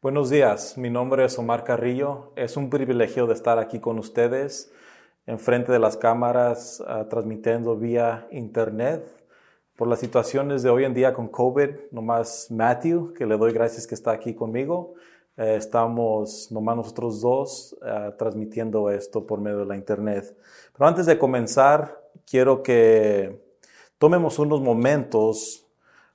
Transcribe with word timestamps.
Buenos 0.00 0.30
días, 0.30 0.78
mi 0.78 0.90
nombre 0.90 1.24
es 1.24 1.36
Omar 1.40 1.64
Carrillo. 1.64 2.30
Es 2.36 2.56
un 2.56 2.70
privilegio 2.70 3.26
de 3.26 3.34
estar 3.34 3.58
aquí 3.58 3.80
con 3.80 3.98
ustedes, 3.98 4.70
enfrente 5.26 5.72
de 5.72 5.80
las 5.80 5.96
cámaras, 5.96 6.80
uh, 6.82 7.08
transmitiendo 7.08 7.76
vía 7.76 8.28
internet. 8.30 9.04
Por 9.74 9.88
las 9.88 9.98
situaciones 9.98 10.62
de 10.62 10.70
hoy 10.70 10.84
en 10.84 10.94
día 10.94 11.12
con 11.12 11.26
COVID, 11.26 11.70
nomás 11.90 12.48
Matthew, 12.48 13.12
que 13.12 13.26
le 13.26 13.36
doy 13.36 13.52
gracias 13.52 13.88
que 13.88 13.96
está 13.96 14.12
aquí 14.12 14.34
conmigo. 14.36 14.94
Eh, 15.36 15.56
estamos 15.56 16.52
nomás 16.52 16.76
nosotros 16.76 17.20
dos 17.20 17.76
uh, 17.82 18.16
transmitiendo 18.16 18.90
esto 18.90 19.26
por 19.26 19.40
medio 19.40 19.58
de 19.58 19.66
la 19.66 19.76
internet. 19.76 20.32
Pero 20.74 20.86
antes 20.86 21.06
de 21.06 21.18
comenzar, 21.18 22.00
quiero 22.24 22.62
que 22.62 23.36
tomemos 23.98 24.38
unos 24.38 24.60
momentos 24.60 25.67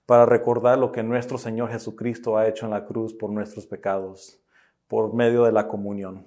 para 0.06 0.26
recordar 0.26 0.78
lo 0.78 0.92
que 0.92 1.04
nuestro 1.04 1.38
Señor 1.38 1.70
Jesucristo 1.70 2.38
ha 2.38 2.48
hecho 2.48 2.66
en 2.66 2.72
la 2.72 2.86
cruz 2.86 3.14
por 3.14 3.30
nuestros 3.30 3.66
pecados, 3.66 4.40
por 4.88 5.14
medio 5.14 5.44
de 5.44 5.52
la 5.52 5.68
comunión. 5.68 6.26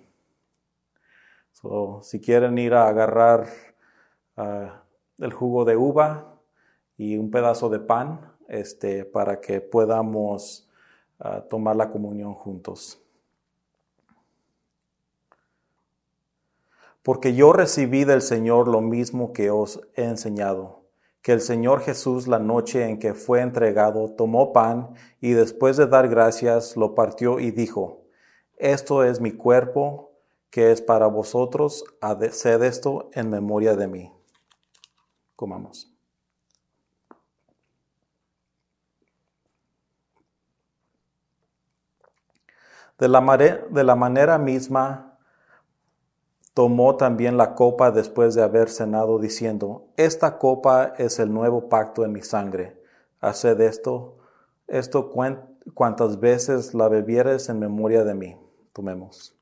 si 2.03 2.21
quieren 2.21 2.59
ir 2.59 2.75
a 2.75 2.89
agarrar 2.89 3.49
uh, 4.37 4.69
el 5.19 5.33
jugo 5.33 5.65
de 5.65 5.77
uva 5.77 6.39
y 6.97 7.17
un 7.17 7.31
pedazo 7.31 7.69
de 7.69 7.81
pan, 7.81 8.33
este, 8.49 9.05
para 9.05 9.41
que 9.41 9.61
podamos 9.61 10.69
uh, 11.19 11.41
tomar 11.49 11.77
la 11.77 11.91
comunión 11.91 12.35
juntos. 12.35 13.01
Porque 17.03 17.35
yo 17.35 17.53
recibí 17.53 18.05
del 18.05 18.23
Señor 18.23 18.69
lo 18.69 18.81
mismo 18.81 19.33
que 19.33 19.51
os 19.51 19.81
he 19.95 20.05
enseñado 20.05 20.86
que 21.27 21.33
el 21.33 21.41
Señor 21.41 21.81
Jesús 21.81 22.29
la 22.29 22.39
noche 22.39 22.89
en 22.89 23.01
que 23.01 23.13
fue 23.13 23.41
entregado 23.41 24.13
tomó 24.13 24.53
pan 24.53 24.95
y 25.21 25.33
después 25.33 25.77
de 25.77 25.89
dar 25.89 26.07
gracias 26.07 26.77
lo 26.77 26.95
partió 26.95 27.41
y 27.41 27.51
dijo, 27.51 28.05
esto 28.57 29.03
es 29.03 29.21
mi 29.21 29.33
cuerpo 29.33 30.13
que 30.51 30.71
es 30.71 30.81
para 30.81 31.09
vosotros, 31.09 31.83
haced 32.01 32.63
esto 32.63 33.11
en 33.13 33.29
memoria 33.29 33.75
de 33.75 33.89
mí. 33.89 34.13
Comamos. 35.35 35.93
De 43.01 43.09
la, 43.09 43.21
de 43.69 43.83
la 43.83 43.97
manera 43.97 44.39
misma, 44.39 45.16
tomó 46.57 46.97
también 46.97 47.37
la 47.37 47.55
copa 47.55 47.91
después 47.91 48.35
de 48.35 48.43
haber 48.43 48.71
cenado, 48.71 49.19
diciendo, 49.19 49.93
Esta 49.99 50.39
copa 50.39 50.95
es 50.97 51.19
el 51.19 51.31
nuevo 51.31 51.69
pacto 51.69 52.03
en 52.03 52.13
mi 52.13 52.23
sangre. 52.23 52.81
Haced 53.21 53.61
esto, 53.61 54.17
esto 54.67 55.11
cuantas 55.75 56.19
veces 56.19 56.73
la 56.73 56.89
bebieres 56.89 57.51
en 57.51 57.59
memoria 57.59 58.05
de 58.05 58.15
mí. 58.15 58.39
Tomemos. 58.73 59.37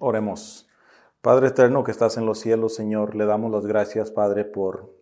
Oremos. 0.00 0.68
Padre 1.20 1.46
eterno 1.46 1.84
que 1.84 1.92
estás 1.92 2.16
en 2.16 2.26
los 2.26 2.40
cielos, 2.40 2.74
Señor, 2.74 3.14
le 3.14 3.24
damos 3.24 3.52
las 3.52 3.64
gracias, 3.64 4.10
Padre, 4.10 4.44
por 4.44 4.92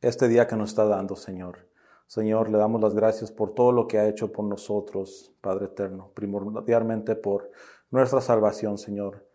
este 0.00 0.28
día 0.28 0.46
que 0.46 0.56
nos 0.56 0.70
está 0.70 0.86
dando, 0.86 1.14
Señor. 1.14 1.73
Señor, 2.06 2.50
le 2.50 2.58
damos 2.58 2.80
las 2.80 2.94
gracias 2.94 3.32
por 3.32 3.54
todo 3.54 3.72
lo 3.72 3.86
que 3.86 3.98
ha 3.98 4.08
hecho 4.08 4.30
por 4.30 4.44
nosotros, 4.44 5.32
Padre 5.40 5.66
Eterno, 5.66 6.10
primordialmente 6.14 7.16
por 7.16 7.50
nuestra 7.90 8.20
salvación, 8.20 8.78
Señor. 8.78 9.26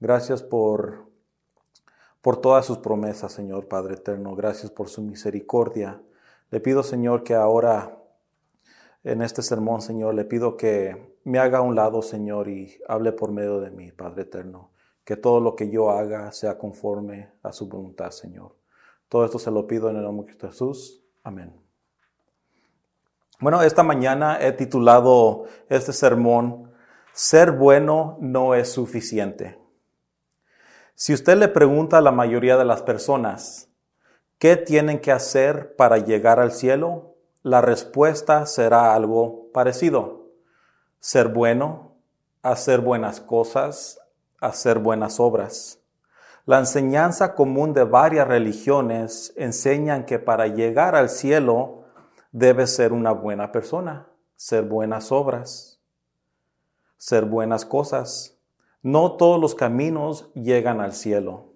Gracias 0.00 0.42
por, 0.42 1.06
por 2.20 2.40
todas 2.40 2.66
sus 2.66 2.78
promesas, 2.78 3.32
Señor, 3.32 3.66
Padre 3.66 3.94
Eterno. 3.94 4.36
Gracias 4.36 4.70
por 4.70 4.88
su 4.88 5.02
misericordia. 5.02 6.00
Le 6.50 6.60
pido, 6.60 6.82
Señor, 6.82 7.24
que 7.24 7.34
ahora 7.34 7.98
en 9.04 9.22
este 9.22 9.42
sermón, 9.42 9.80
Señor, 9.80 10.14
le 10.14 10.24
pido 10.24 10.56
que 10.56 11.16
me 11.24 11.38
haga 11.38 11.58
a 11.58 11.62
un 11.62 11.74
lado, 11.74 12.02
Señor, 12.02 12.48
y 12.48 12.78
hable 12.88 13.12
por 13.12 13.32
medio 13.32 13.60
de 13.60 13.70
mí, 13.70 13.92
Padre 13.92 14.22
Eterno. 14.22 14.70
Que 15.04 15.16
todo 15.16 15.40
lo 15.40 15.56
que 15.56 15.70
yo 15.70 15.90
haga 15.90 16.32
sea 16.32 16.58
conforme 16.58 17.30
a 17.42 17.52
su 17.52 17.68
voluntad, 17.68 18.10
Señor. 18.10 18.56
Todo 19.08 19.24
esto 19.24 19.38
se 19.38 19.50
lo 19.50 19.66
pido 19.66 19.88
en 19.88 19.96
el 19.96 20.02
nombre 20.02 20.34
de 20.34 20.48
Jesús. 20.48 21.02
Amén. 21.22 21.67
Bueno, 23.40 23.62
esta 23.62 23.84
mañana 23.84 24.36
he 24.40 24.50
titulado 24.50 25.44
este 25.68 25.92
sermón, 25.92 26.72
Ser 27.12 27.52
bueno 27.52 28.16
no 28.20 28.56
es 28.56 28.72
suficiente. 28.72 29.56
Si 30.96 31.14
usted 31.14 31.36
le 31.36 31.46
pregunta 31.46 31.98
a 31.98 32.00
la 32.00 32.10
mayoría 32.10 32.56
de 32.56 32.64
las 32.64 32.82
personas, 32.82 33.68
¿qué 34.38 34.56
tienen 34.56 34.98
que 34.98 35.12
hacer 35.12 35.76
para 35.76 35.98
llegar 35.98 36.40
al 36.40 36.50
cielo? 36.50 37.14
La 37.44 37.60
respuesta 37.60 38.44
será 38.44 38.92
algo 38.92 39.52
parecido. 39.52 40.32
Ser 40.98 41.28
bueno, 41.28 41.92
hacer 42.42 42.80
buenas 42.80 43.20
cosas, 43.20 44.00
hacer 44.40 44.80
buenas 44.80 45.20
obras. 45.20 45.78
La 46.44 46.58
enseñanza 46.58 47.36
común 47.36 47.72
de 47.72 47.84
varias 47.84 48.26
religiones 48.26 49.32
enseñan 49.36 50.06
que 50.06 50.18
para 50.18 50.48
llegar 50.48 50.96
al 50.96 51.08
cielo 51.08 51.77
debes 52.32 52.74
ser 52.74 52.92
una 52.92 53.12
buena 53.12 53.52
persona, 53.52 54.08
ser 54.36 54.64
buenas 54.64 55.12
obras, 55.12 55.80
ser 56.96 57.24
buenas 57.24 57.64
cosas. 57.64 58.38
No 58.82 59.16
todos 59.16 59.40
los 59.40 59.54
caminos 59.54 60.32
llegan 60.34 60.80
al 60.80 60.92
cielo. 60.92 61.54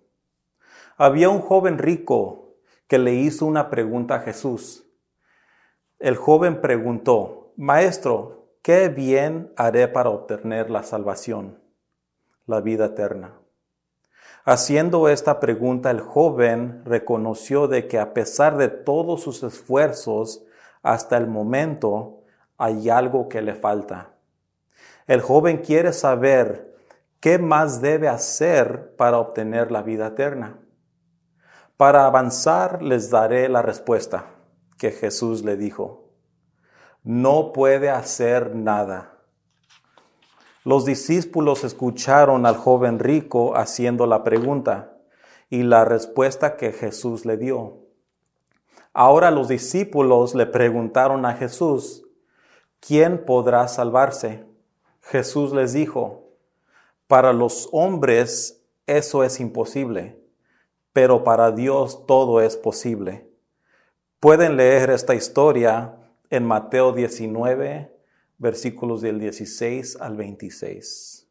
Había 0.97 1.31
un 1.31 1.41
joven 1.41 1.79
rico 1.79 2.57
que 2.87 2.99
le 2.99 3.15
hizo 3.15 3.47
una 3.47 3.71
pregunta 3.71 4.17
a 4.17 4.21
Jesús. 4.21 4.87
El 5.99 6.17
joven 6.17 6.61
preguntó, 6.61 7.53
Maestro, 7.57 8.49
¿qué 8.63 8.89
bien 8.89 9.53
haré 9.57 9.89
para 9.89 10.11
obtener 10.11 10.71
la 10.71 10.83
salvación, 10.83 11.63
la 12.47 12.61
vida 12.61 12.87
eterna? 12.87 13.39
Haciendo 14.45 15.09
esta 15.09 15.39
pregunta, 15.39 15.91
el 15.91 16.01
joven 16.01 16.83
reconoció 16.85 17.69
de 17.69 17.87
que 17.87 18.01
a 18.01 18.13
pesar 18.13 18.57
de 18.57 18.69
todos 18.69 19.23
sus 19.23 19.43
esfuerzos, 19.45 20.45
hasta 20.83 21.17
el 21.17 21.27
momento 21.27 22.25
hay 22.59 22.91
algo 22.91 23.29
que 23.29 23.43
le 23.43 23.55
falta. 23.55 24.15
El 25.07 25.21
joven 25.21 25.59
quiere 25.59 25.93
saber 25.93 26.77
qué 27.21 27.39
más 27.39 27.81
debe 27.81 28.09
hacer 28.09 28.95
para 28.97 29.19
obtener 29.19 29.71
la 29.71 29.83
vida 29.83 30.09
eterna. 30.09 30.59
Para 31.77 32.07
avanzar 32.07 32.83
les 32.83 33.11
daré 33.11 33.49
la 33.49 33.63
respuesta 33.63 34.27
que 34.79 34.91
Jesús 34.91 35.45
le 35.45 35.57
dijo. 35.57 36.11
No 37.03 37.53
puede 37.53 37.91
hacer 37.91 38.55
nada. 38.55 39.19
Los 40.65 40.85
discípulos 40.85 41.65
escucharon 41.65 42.47
al 42.47 42.57
joven 42.57 43.01
rico 43.01 43.57
haciendo 43.57 44.07
la 44.07 44.23
pregunta 44.23 44.97
y 45.51 45.65
la 45.65 45.85
respuesta 45.85 46.57
que 46.57 46.73
Jesús 46.73 47.27
le 47.27 47.37
dio. 47.37 47.82
Ahora 48.95 49.31
los 49.31 49.49
discípulos 49.49 50.35
le 50.35 50.45
preguntaron 50.45 51.25
a 51.25 51.33
Jesús, 51.33 52.05
¿quién 52.79 53.25
podrá 53.25 53.67
salvarse? 53.69 54.45
Jesús 55.01 55.55
les 55.55 55.73
dijo, 55.73 56.29
para 57.07 57.33
los 57.33 57.71
hombres 57.73 58.63
eso 58.87 59.25
es 59.25 59.41
imposible, 59.41 60.21
pero 60.93 61.25
para 61.25 61.53
Dios 61.53 62.05
todo 62.07 62.43
es 62.43 62.59
posible. 62.59 63.27
Pueden 64.21 64.59
leer 64.59 64.91
esta 64.91 65.15
historia 65.15 65.97
en 66.29 66.45
Mateo 66.45 66.93
19, 66.93 67.97
versículos 68.37 69.01
del 69.01 69.19
16 69.19 69.97
al 70.03 70.17
26. 70.17 71.27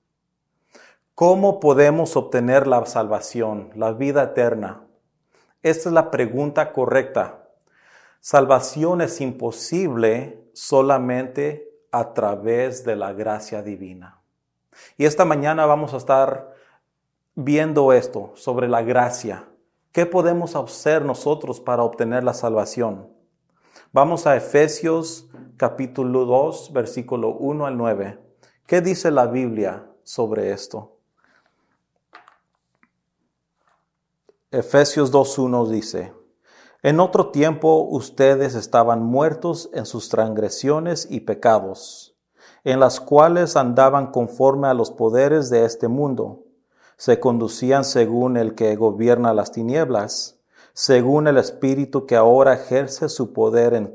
¿Cómo 1.13 1.59
podemos 1.59 2.15
obtener 2.15 2.65
la 2.65 2.83
salvación, 2.87 3.69
la 3.75 3.91
vida 3.91 4.23
eterna? 4.23 4.87
Esta 5.61 5.89
es 5.89 5.93
la 5.93 6.09
pregunta 6.09 6.73
correcta 6.73 7.40
Salvación 8.23 9.01
es 9.01 9.19
imposible 9.19 10.47
solamente 10.53 11.67
a 11.91 12.13
través 12.13 12.85
de 12.85 12.95
la 12.95 13.13
gracia 13.13 13.63
divina. 13.63 14.21
Y 14.95 15.05
esta 15.05 15.25
mañana 15.25 15.65
vamos 15.65 15.95
a 15.95 15.97
estar 15.97 16.53
viendo 17.33 17.91
esto 17.93 18.31
sobre 18.35 18.67
la 18.67 18.83
gracia. 18.83 19.49
¿Qué 19.91 20.05
podemos 20.05 20.55
hacer 20.55 21.03
nosotros 21.03 21.59
para 21.59 21.81
obtener 21.81 22.23
la 22.23 22.35
salvación? 22.35 23.09
Vamos 23.91 24.27
a 24.27 24.35
Efesios 24.35 25.27
capítulo 25.57 26.25
2, 26.25 26.73
versículo 26.73 27.29
1 27.29 27.65
al 27.65 27.75
9. 27.75 28.19
¿Qué 28.67 28.81
dice 28.81 29.09
la 29.09 29.25
Biblia 29.25 29.89
sobre 30.03 30.51
esto? 30.51 30.95
Efesios 34.51 35.11
2.1 35.11 35.67
dice, 35.69 36.20
en 36.83 36.99
otro 36.99 37.29
tiempo 37.29 37.87
ustedes 37.89 38.55
estaban 38.55 39.03
muertos 39.03 39.69
en 39.73 39.85
sus 39.85 40.09
transgresiones 40.09 41.07
y 41.09 41.19
pecados, 41.19 42.15
en 42.63 42.79
las 42.79 42.99
cuales 42.99 43.55
andaban 43.55 44.11
conforme 44.11 44.67
a 44.67 44.73
los 44.73 44.89
poderes 44.89 45.49
de 45.49 45.65
este 45.65 45.87
mundo, 45.87 46.43
se 46.97 47.19
conducían 47.19 47.83
según 47.83 48.37
el 48.37 48.55
que 48.55 48.75
gobierna 48.75 49.33
las 49.33 49.51
tinieblas, 49.51 50.39
según 50.73 51.27
el 51.27 51.37
Espíritu 51.37 52.05
que 52.05 52.15
ahora 52.15 52.53
ejerce 52.53 53.09
su 53.09 53.33
poder 53.33 53.73
en, 53.73 53.93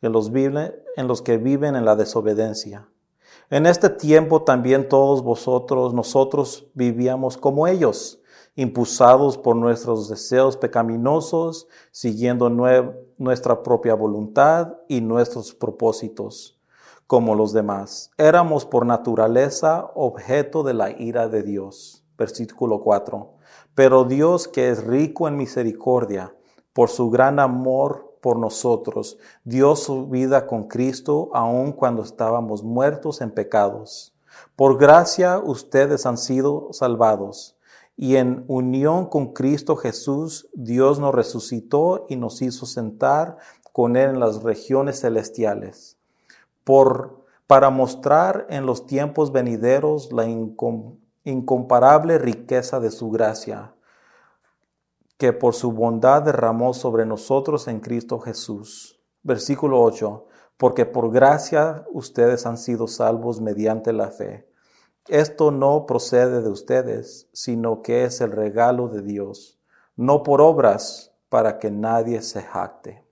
los, 0.00 0.30
los 0.30 1.22
que 1.22 1.36
viven 1.36 1.76
en 1.76 1.84
la 1.84 1.96
desobediencia. 1.96 2.88
En 3.50 3.66
este 3.66 3.88
tiempo 3.88 4.42
también 4.42 4.88
todos 4.88 5.22
vosotros, 5.22 5.94
nosotros 5.94 6.66
vivíamos 6.74 7.36
como 7.36 7.66
ellos, 7.66 8.17
impulsados 8.58 9.38
por 9.38 9.54
nuestros 9.54 10.08
deseos 10.08 10.56
pecaminosos, 10.56 11.68
siguiendo 11.92 12.50
nuestra 13.16 13.62
propia 13.62 13.94
voluntad 13.94 14.78
y 14.88 15.00
nuestros 15.00 15.54
propósitos, 15.54 16.58
como 17.06 17.36
los 17.36 17.52
demás. 17.52 18.10
Éramos 18.18 18.66
por 18.66 18.84
naturaleza 18.84 19.92
objeto 19.94 20.64
de 20.64 20.74
la 20.74 20.90
ira 20.90 21.28
de 21.28 21.44
Dios. 21.44 22.04
Versículo 22.18 22.80
4. 22.80 23.32
Pero 23.76 24.02
Dios, 24.02 24.48
que 24.48 24.70
es 24.70 24.82
rico 24.82 25.28
en 25.28 25.36
misericordia, 25.36 26.34
por 26.72 26.88
su 26.88 27.10
gran 27.10 27.38
amor 27.38 28.16
por 28.20 28.40
nosotros, 28.40 29.18
dio 29.44 29.76
su 29.76 30.08
vida 30.08 30.48
con 30.48 30.64
Cristo 30.64 31.30
aun 31.32 31.70
cuando 31.70 32.02
estábamos 32.02 32.64
muertos 32.64 33.20
en 33.20 33.30
pecados. 33.30 34.16
Por 34.56 34.78
gracia 34.78 35.38
ustedes 35.38 36.06
han 36.06 36.18
sido 36.18 36.72
salvados. 36.72 37.54
Y 38.00 38.14
en 38.14 38.44
unión 38.46 39.06
con 39.06 39.32
Cristo 39.32 39.74
Jesús, 39.74 40.48
Dios 40.54 41.00
nos 41.00 41.12
resucitó 41.12 42.06
y 42.08 42.14
nos 42.14 42.40
hizo 42.42 42.64
sentar 42.64 43.38
con 43.72 43.96
Él 43.96 44.10
en 44.10 44.20
las 44.20 44.44
regiones 44.44 45.00
celestiales, 45.00 45.98
por, 46.62 47.24
para 47.48 47.70
mostrar 47.70 48.46
en 48.50 48.66
los 48.66 48.86
tiempos 48.86 49.32
venideros 49.32 50.12
la 50.12 50.26
incomparable 51.24 52.18
riqueza 52.18 52.78
de 52.78 52.92
su 52.92 53.10
gracia 53.10 53.74
que 55.18 55.32
por 55.32 55.52
su 55.52 55.72
bondad 55.72 56.22
derramó 56.22 56.72
sobre 56.72 57.04
nosotros 57.04 57.66
en 57.66 57.80
Cristo 57.80 58.20
Jesús. 58.20 59.00
Versículo 59.24 59.82
8, 59.82 60.26
porque 60.56 60.86
por 60.86 61.10
gracia 61.10 61.84
ustedes 61.92 62.46
han 62.46 62.56
sido 62.56 62.86
salvos 62.86 63.40
mediante 63.40 63.92
la 63.92 64.12
fe. 64.12 64.48
Esto 65.08 65.50
no 65.50 65.86
procede 65.86 66.42
de 66.42 66.48
ustedes, 66.48 67.28
sino 67.32 67.82
que 67.82 68.04
es 68.04 68.20
el 68.20 68.32
regalo 68.32 68.88
de 68.88 69.02
Dios, 69.02 69.58
no 69.96 70.22
por 70.22 70.40
obras 70.40 71.14
para 71.28 71.58
que 71.58 71.70
nadie 71.70 72.22
se 72.22 72.42
jacte. 72.42 73.04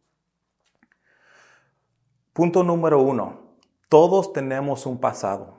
Punto 2.32 2.62
número 2.62 3.00
uno, 3.00 3.56
todos 3.88 4.32
tenemos 4.32 4.87
un 4.87 4.98
pasado. 4.98 5.56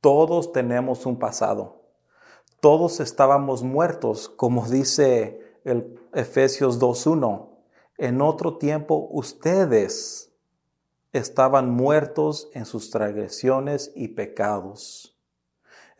Todos 0.00 0.52
tenemos 0.52 1.06
un 1.06 1.18
pasado 1.18 1.82
todos 2.62 3.00
estábamos 3.00 3.64
muertos, 3.64 4.28
como 4.28 4.64
dice 4.68 5.40
el 5.64 6.00
Efesios 6.14 6.80
2.1. 6.80 7.48
En 7.98 8.22
otro 8.22 8.56
tiempo 8.56 9.08
ustedes 9.10 10.32
estaban 11.12 11.70
muertos 11.70 12.48
en 12.54 12.64
sus 12.64 12.90
transgresiones 12.90 13.90
y 13.96 14.08
pecados. 14.08 15.11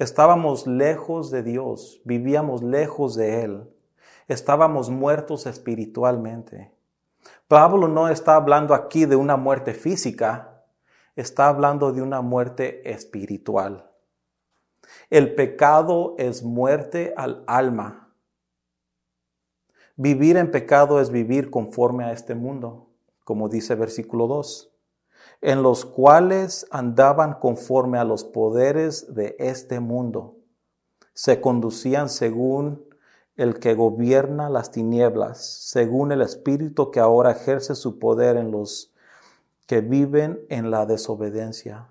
Estábamos 0.02 0.66
lejos 0.66 1.30
de 1.30 1.44
Dios, 1.44 2.00
vivíamos 2.04 2.60
lejos 2.60 3.14
de 3.14 3.44
Él, 3.44 3.70
estábamos 4.26 4.90
muertos 4.90 5.46
espiritualmente. 5.46 6.72
Pablo 7.46 7.86
no 7.86 8.08
está 8.08 8.34
hablando 8.34 8.74
aquí 8.74 9.04
de 9.04 9.14
una 9.14 9.36
muerte 9.36 9.74
física, 9.74 10.64
está 11.14 11.46
hablando 11.46 11.92
de 11.92 12.02
una 12.02 12.20
muerte 12.20 12.90
espiritual. 12.90 13.92
El 15.08 15.36
pecado 15.36 16.16
es 16.18 16.42
muerte 16.42 17.14
al 17.16 17.44
alma. 17.46 18.12
Vivir 19.94 20.36
en 20.36 20.50
pecado 20.50 21.00
es 21.00 21.10
vivir 21.10 21.48
conforme 21.48 22.02
a 22.02 22.10
este 22.10 22.34
mundo, 22.34 22.88
como 23.22 23.48
dice 23.48 23.76
versículo 23.76 24.26
2, 24.26 24.71
en 25.42 25.62
los 25.62 25.84
cuales 25.84 26.66
andaban 26.70 27.34
conforme 27.34 27.98
a 27.98 28.04
los 28.04 28.22
poderes 28.24 29.12
de 29.12 29.34
este 29.40 29.80
mundo. 29.80 30.36
Se 31.14 31.40
conducían 31.40 32.08
según 32.08 32.84
el 33.36 33.58
que 33.58 33.74
gobierna 33.74 34.48
las 34.48 34.70
tinieblas, 34.70 35.44
según 35.44 36.12
el 36.12 36.22
espíritu 36.22 36.92
que 36.92 37.00
ahora 37.00 37.32
ejerce 37.32 37.74
su 37.74 37.98
poder 37.98 38.36
en 38.36 38.52
los 38.52 38.94
que 39.66 39.80
viven 39.80 40.40
en 40.48 40.70
la 40.70 40.86
desobediencia. 40.86 41.88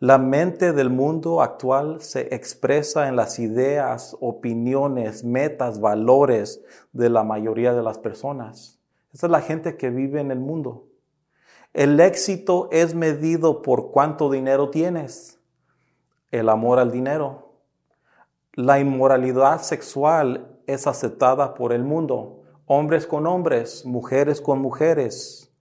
La 0.00 0.18
mente 0.18 0.72
del 0.72 0.90
mundo 0.90 1.42
actual 1.42 2.00
se 2.00 2.34
expresa 2.34 3.06
en 3.06 3.16
las 3.16 3.38
ideas, 3.38 4.16
opiniones, 4.20 5.22
metas, 5.22 5.80
valores 5.80 6.60
de 6.92 7.10
la 7.10 7.22
mayoría 7.22 7.72
de 7.72 7.82
las 7.82 7.98
personas. 7.98 8.80
Esa 9.12 9.26
es 9.26 9.30
la 9.30 9.42
gente 9.42 9.76
que 9.76 9.90
vive 9.90 10.20
en 10.20 10.30
el 10.30 10.40
mundo. 10.40 10.89
El 11.72 12.00
éxito 12.00 12.68
es 12.72 12.94
medido 12.94 13.62
por 13.62 13.92
cuánto 13.92 14.30
dinero 14.30 14.70
tienes, 14.70 15.38
el 16.30 16.48
amor 16.48 16.80
al 16.80 16.90
dinero. 16.90 17.54
La 18.54 18.80
inmoralidad 18.80 19.62
sexual 19.62 20.58
es 20.66 20.88
aceptada 20.88 21.54
por 21.54 21.72
el 21.72 21.84
mundo, 21.84 22.42
hombres 22.66 23.06
con 23.06 23.26
hombres, 23.26 23.86
mujeres 23.86 24.40
con 24.40 24.60
mujeres. 24.60 25.52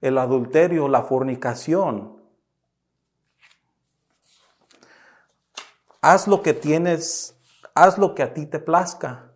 El 0.00 0.16
adulterio, 0.16 0.88
la 0.88 1.02
fornicación, 1.02 2.18
haz 6.00 6.28
lo 6.28 6.42
que 6.42 6.54
tienes, 6.54 7.36
haz 7.74 7.98
lo 7.98 8.14
que 8.14 8.22
a 8.22 8.32
ti 8.32 8.46
te 8.46 8.58
plazca. 8.58 9.32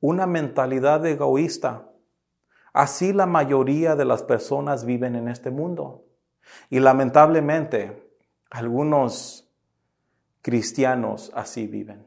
Una 0.00 0.26
mentalidad 0.26 1.04
egoísta. 1.06 1.87
Así 2.72 3.12
la 3.12 3.26
mayoría 3.26 3.96
de 3.96 4.04
las 4.04 4.22
personas 4.22 4.84
viven 4.84 5.16
en 5.16 5.28
este 5.28 5.50
mundo. 5.50 6.04
Y 6.70 6.80
lamentablemente, 6.80 8.10
algunos 8.50 9.50
cristianos 10.42 11.30
así 11.34 11.66
viven. 11.66 12.06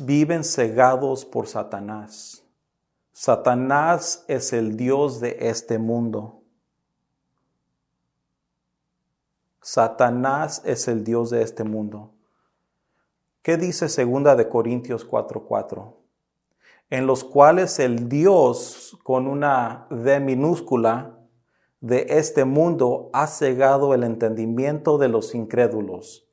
Viven 0.00 0.44
cegados 0.44 1.24
por 1.24 1.46
Satanás. 1.46 2.44
Satanás 3.12 4.24
es 4.28 4.52
el 4.52 4.76
Dios 4.76 5.20
de 5.20 5.36
este 5.40 5.78
mundo. 5.78 6.42
Satanás 9.60 10.62
es 10.64 10.88
el 10.88 11.04
Dios 11.04 11.30
de 11.30 11.42
este 11.42 11.64
mundo. 11.64 12.14
¿Qué 13.42 13.56
dice 13.56 13.88
segunda 13.88 14.36
de 14.36 14.50
Corintios 14.50 15.08
4:4? 15.08 15.94
En 16.90 17.06
los 17.06 17.24
cuales 17.24 17.78
el 17.78 18.08
Dios 18.10 18.98
con 19.02 19.26
una 19.26 19.86
D 19.90 20.20
minúscula 20.20 21.18
de 21.80 22.06
este 22.10 22.44
mundo 22.44 23.08
ha 23.14 23.26
cegado 23.26 23.94
el 23.94 24.04
entendimiento 24.04 24.98
de 24.98 25.08
los 25.08 25.34
incrédulos, 25.34 26.28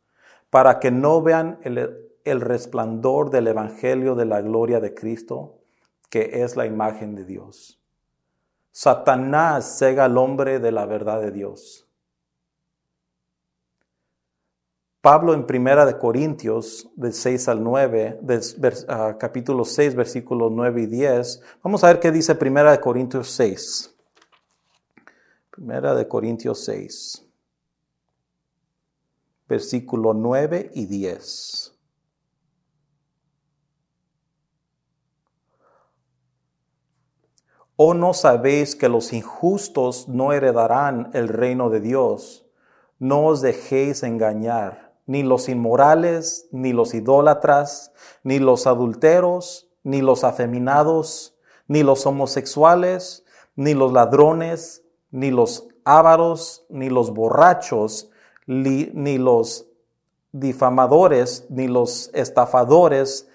para 0.50 0.80
que 0.80 0.92
no 0.92 1.22
vean 1.22 1.60
el, 1.64 2.12
el 2.26 2.42
resplandor 2.42 3.30
del 3.30 3.48
Evangelio 3.48 4.16
de 4.16 4.26
la 4.26 4.42
gloria 4.42 4.82
de 4.82 4.94
Cristo, 4.94 5.60
que 6.10 6.44
es 6.44 6.58
la 6.58 6.66
imagen 6.66 7.16
de 7.16 7.24
Dios. 7.24 7.82
Satanás 8.74 9.78
cega 9.80 10.06
al 10.06 10.18
hombre 10.18 10.60
de 10.60 10.74
la 10.74 10.86
verdad 10.86 11.22
de 11.22 11.32
Dios. 11.32 11.87
Pablo 15.08 15.34
en 15.34 15.46
Primera 15.46 15.86
de 15.86 15.98
Corintios, 15.98 16.90
del 16.98 17.14
6 17.14 17.48
al 17.48 17.64
9, 17.64 18.20
ah, 18.90 19.16
capítulo 19.18 19.64
6, 19.64 19.96
versículos 19.96 20.52
9 20.52 20.82
y 20.82 20.86
10. 20.86 21.42
Vamos 21.64 21.82
a 21.82 21.88
ver 21.88 22.02
qué 22.02 22.12
dice 22.12 22.36
Primera 22.36 22.74
de 22.74 22.82
Corintios 22.82 23.32
6. 23.32 23.96
Primera 25.50 25.96
de 25.96 26.06
Corintios 26.10 26.66
6, 26.66 27.26
versículo 29.48 30.14
9 30.14 30.72
y 30.74 30.88
10. 30.88 31.74
¿O 37.78 37.94
no 37.94 38.14
sabéis 38.14 38.76
que 38.76 38.90
los 38.90 39.14
injustos 39.14 40.10
no 40.10 40.34
heredarán 40.34 41.12
el 41.14 41.30
reino 41.30 41.70
de 41.70 41.80
Dios? 41.80 42.46
No 43.00 43.28
os 43.28 43.40
dejéis 43.40 44.04
engañar 44.04 44.87
ni 45.08 45.24
los 45.24 45.50
inmorales, 45.50 46.48
ni 46.52 46.74
los 46.74 46.94
idólatras, 46.94 47.92
ni 48.24 48.40
los 48.40 48.68
adulteros, 48.68 49.70
ni 49.84 50.02
los 50.02 50.24
afeminados, 50.24 51.36
ni 51.68 51.82
los 51.82 52.06
homosexuales, 52.06 53.26
ni 53.56 53.74
los 53.74 53.94
ladrones, 53.94 54.84
ni 55.10 55.32
los 55.32 55.68
ávaros, 55.86 56.66
ni 56.70 56.90
los 56.90 57.14
borrachos, 57.14 58.10
ni, 58.46 59.18
los 59.18 59.68
difamadores, 60.32 61.46
ni 61.50 61.68
los 61.68 62.10
estafadores 62.14 63.30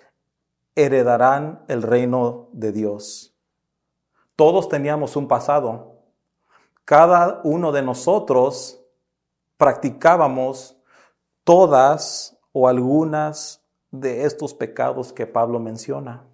heredarán 0.74 1.64
el 1.68 1.82
reino 1.82 2.48
de 2.52 2.72
Dios. 2.72 3.34
Todos 4.36 4.68
teníamos 4.68 5.16
un 5.16 5.28
pasado. 5.28 5.96
Cada 6.84 7.40
uno 7.44 7.72
de 7.72 7.82
nosotros 7.82 8.80
practicábamos 9.56 10.81
todas 11.44 12.38
o 12.52 12.68
algunas 12.68 13.62
de 13.90 14.24
estos 14.24 14.54
pecados 14.54 15.12
que 15.12 15.26
Pablo 15.26 15.58
menciona. 15.58 16.24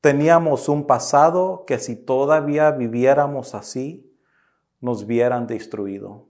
Teníamos 0.00 0.68
un 0.68 0.86
pasado 0.86 1.64
que 1.66 1.78
si 1.78 1.96
todavía 1.96 2.70
viviéramos 2.70 3.54
así, 3.54 4.08
nos 4.80 5.02
hubieran 5.02 5.46
destruido. 5.46 6.28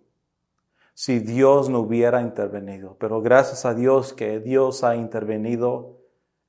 Si 0.94 1.18
Dios 1.18 1.68
no 1.68 1.80
hubiera 1.80 2.22
intervenido. 2.22 2.96
Pero 2.98 3.20
gracias 3.20 3.64
a 3.66 3.74
Dios 3.74 4.14
que 4.14 4.40
Dios 4.40 4.84
ha 4.84 4.96
intervenido 4.96 5.98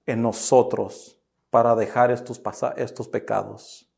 en 0.05 0.21
nosotros 0.21 1.21
para 1.49 1.75
dejar 1.75 2.09
estos, 2.09 2.41
estos 2.77 3.07
pecados. 3.09 3.88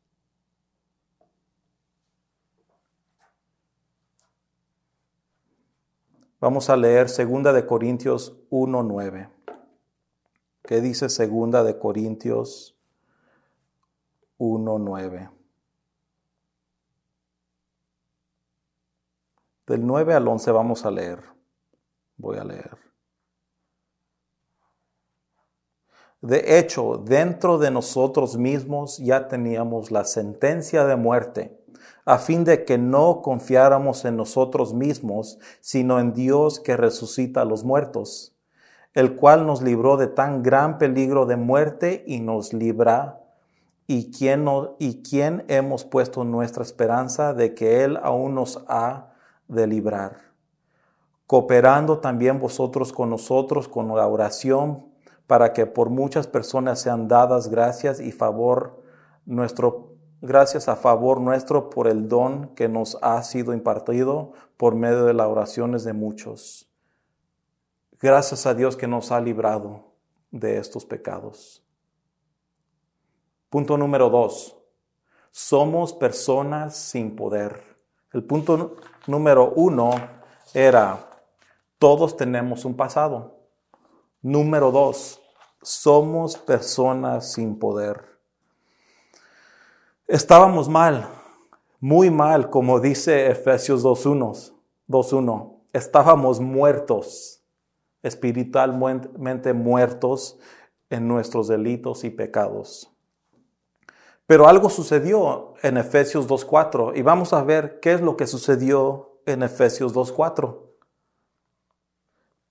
Vamos 6.42 6.68
a 6.70 6.76
leer 6.76 7.06
2 7.06 7.54
de 7.54 7.64
Corintios 7.64 8.36
1:9. 8.50 9.30
¿Qué 10.64 10.80
dice 10.80 11.06
2 11.06 11.64
de 11.64 11.78
Corintios 11.78 12.76
1:9? 14.38 15.30
Del 19.68 19.86
9 19.86 20.14
al 20.14 20.26
11 20.26 20.50
vamos 20.50 20.84
a 20.84 20.90
leer. 20.90 21.22
Voy 22.16 22.38
a 22.38 22.42
leer. 22.42 22.76
De 26.22 26.58
hecho, 26.58 26.96
dentro 26.98 27.58
de 27.58 27.70
nosotros 27.70 28.36
mismos 28.36 28.98
ya 28.98 29.28
teníamos 29.28 29.92
la 29.92 30.04
sentencia 30.04 30.84
de 30.86 30.96
muerte 30.96 31.61
a 32.04 32.18
fin 32.18 32.44
de 32.44 32.64
que 32.64 32.78
no 32.78 33.22
confiáramos 33.22 34.04
en 34.04 34.16
nosotros 34.16 34.74
mismos, 34.74 35.38
sino 35.60 36.00
en 36.00 36.12
Dios 36.12 36.60
que 36.60 36.76
resucita 36.76 37.42
a 37.42 37.44
los 37.44 37.64
muertos, 37.64 38.34
el 38.94 39.16
cual 39.16 39.46
nos 39.46 39.62
libró 39.62 39.96
de 39.96 40.08
tan 40.08 40.42
gran 40.42 40.78
peligro 40.78 41.26
de 41.26 41.36
muerte 41.36 42.04
y 42.06 42.20
nos 42.20 42.52
libra, 42.52 43.20
y 43.86 44.10
quien, 44.10 44.46
y 44.78 45.02
quien 45.02 45.44
hemos 45.48 45.84
puesto 45.84 46.24
nuestra 46.24 46.62
esperanza 46.62 47.34
de 47.34 47.54
que 47.54 47.84
Él 47.84 47.98
aún 48.02 48.34
nos 48.34 48.64
ha 48.68 49.12
de 49.48 49.66
librar, 49.66 50.16
cooperando 51.26 51.98
también 51.98 52.40
vosotros 52.40 52.92
con 52.92 53.10
nosotros 53.10 53.68
con 53.68 53.88
la 53.94 54.06
oración, 54.06 54.86
para 55.26 55.52
que 55.52 55.66
por 55.66 55.88
muchas 55.88 56.26
personas 56.26 56.80
sean 56.80 57.08
dadas 57.08 57.48
gracias 57.48 58.00
y 58.00 58.12
favor 58.12 58.82
nuestro 59.24 59.91
gracias 60.22 60.68
a 60.68 60.76
favor 60.76 61.20
nuestro 61.20 61.68
por 61.68 61.88
el 61.88 62.08
don 62.08 62.54
que 62.54 62.68
nos 62.68 62.96
ha 63.02 63.22
sido 63.24 63.52
impartido 63.52 64.32
por 64.56 64.76
medio 64.76 65.04
de 65.04 65.12
las 65.12 65.26
oraciones 65.26 65.84
de 65.84 65.92
muchos. 65.92 66.70
Gracias 68.00 68.46
a 68.46 68.54
Dios 68.54 68.76
que 68.76 68.86
nos 68.86 69.12
ha 69.12 69.20
librado 69.20 69.92
de 70.30 70.58
estos 70.58 70.86
pecados. 70.86 71.62
Punto 73.50 73.76
número 73.76 74.08
dos. 74.08 74.56
Somos 75.32 75.92
personas 75.92 76.76
sin 76.76 77.16
poder. 77.16 77.76
El 78.12 78.22
punto 78.22 78.76
número 79.06 79.52
uno 79.56 79.90
era, 80.54 81.10
todos 81.78 82.16
tenemos 82.16 82.64
un 82.64 82.76
pasado. 82.76 83.40
Número 84.20 84.70
dos, 84.70 85.20
somos 85.62 86.36
personas 86.36 87.32
sin 87.32 87.58
poder. 87.58 88.11
Estábamos 90.06 90.68
mal, 90.68 91.08
muy 91.80 92.10
mal, 92.10 92.50
como 92.50 92.80
dice 92.80 93.30
Efesios 93.30 93.84
2.1. 93.84 95.60
Estábamos 95.72 96.40
muertos, 96.40 97.42
espiritualmente 98.02 99.52
muertos 99.52 100.38
en 100.90 101.08
nuestros 101.08 101.48
delitos 101.48 102.04
y 102.04 102.10
pecados. 102.10 102.92
Pero 104.26 104.48
algo 104.48 104.68
sucedió 104.70 105.54
en 105.62 105.76
Efesios 105.76 106.28
2.4 106.28 106.96
y 106.96 107.02
vamos 107.02 107.32
a 107.32 107.42
ver 107.42 107.80
qué 107.80 107.92
es 107.92 108.00
lo 108.00 108.16
que 108.16 108.26
sucedió 108.26 109.20
en 109.24 109.42
Efesios 109.42 109.94
2.4. 109.94 110.58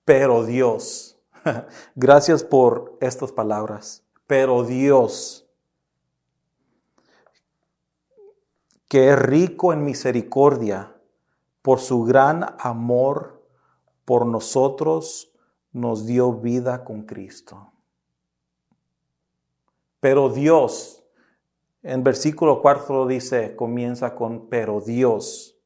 Pero 0.04 0.44
Dios, 0.44 1.18
gracias 1.94 2.42
por 2.42 2.96
estas 3.00 3.30
palabras, 3.30 4.02
pero 4.26 4.64
Dios 4.64 5.41
que 8.92 9.08
es 9.08 9.18
rico 9.18 9.72
en 9.72 9.86
misericordia, 9.86 10.94
por 11.62 11.80
su 11.80 12.02
gran 12.02 12.56
amor 12.58 13.42
por 14.04 14.26
nosotros, 14.26 15.32
nos 15.72 16.04
dio 16.04 16.34
vida 16.34 16.84
con 16.84 17.06
Cristo. 17.06 17.72
Pero 19.98 20.28
Dios, 20.28 21.02
en 21.82 22.04
versículo 22.04 22.60
4 22.60 23.06
dice, 23.06 23.56
comienza 23.56 24.14
con, 24.14 24.50
pero 24.50 24.82
Dios. 24.82 25.58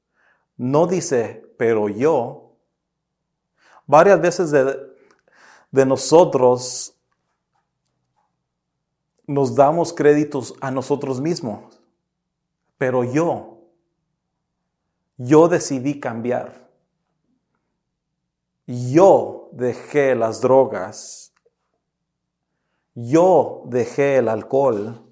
No 0.57 0.87
dice, 0.87 1.53
pero 1.59 1.89
yo. 1.89 2.53
Varias 3.89 4.21
veces 4.21 4.53
de, 4.53 4.79
de 5.73 5.85
nosotros 5.85 6.95
nos 9.27 9.57
damos 9.57 9.93
créditos 9.93 10.55
a 10.61 10.71
nosotros 10.71 11.21
mismos. 11.21 11.76
Pero 12.79 13.05
yo, 13.05 13.71
yo 15.17 15.49
decidí 15.49 15.99
cambiar. 15.99 16.69
Yo 18.67 19.49
dejé 19.53 20.15
las 20.15 20.41
drogas. 20.41 21.33
Yo 22.95 23.63
dejé 23.67 24.17
el 24.17 24.29
alcohol. 24.29 25.03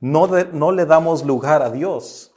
No, 0.00 0.26
no 0.26 0.72
le 0.72 0.86
damos 0.86 1.24
lugar 1.24 1.62
a 1.62 1.70
Dios. 1.70 2.32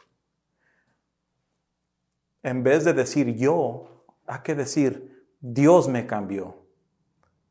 En 2.41 2.63
vez 2.63 2.85
de 2.85 2.93
decir 2.93 3.35
yo, 3.35 4.05
hay 4.25 4.39
que 4.43 4.55
decir, 4.55 5.27
Dios 5.41 5.87
me 5.87 6.07
cambió. 6.07 6.55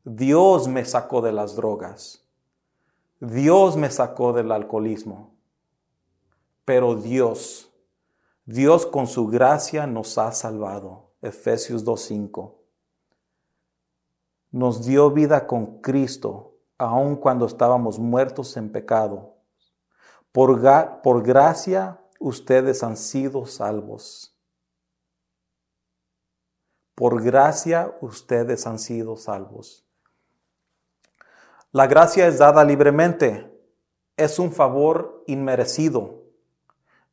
Dios 0.03 0.67
me 0.67 0.85
sacó 0.85 1.21
de 1.21 1.31
las 1.31 1.55
drogas. 1.55 2.25
Dios 3.19 3.77
me 3.77 3.91
sacó 3.91 4.33
del 4.33 4.51
alcoholismo. 4.51 5.38
Pero 6.69 6.93
Dios, 6.93 7.73
Dios 8.45 8.85
con 8.85 9.07
su 9.07 9.25
gracia 9.25 9.87
nos 9.87 10.19
ha 10.19 10.31
salvado. 10.31 11.15
Efesios 11.19 11.83
2.5. 11.83 12.53
Nos 14.51 14.85
dio 14.85 15.09
vida 15.09 15.47
con 15.47 15.81
Cristo, 15.81 16.59
aun 16.77 17.15
cuando 17.15 17.47
estábamos 17.47 17.97
muertos 17.97 18.55
en 18.55 18.71
pecado. 18.71 19.33
Por, 20.31 20.61
por 21.01 21.23
gracia 21.23 21.99
ustedes 22.19 22.83
han 22.83 22.97
sido 22.97 23.47
salvos. 23.47 24.37
Por 26.93 27.23
gracia 27.23 27.97
ustedes 27.99 28.67
han 28.67 28.77
sido 28.77 29.17
salvos. 29.17 29.87
La 31.71 31.87
gracia 31.87 32.27
es 32.27 32.37
dada 32.37 32.63
libremente. 32.63 33.59
Es 34.15 34.37
un 34.37 34.51
favor 34.51 35.23
inmerecido 35.25 36.18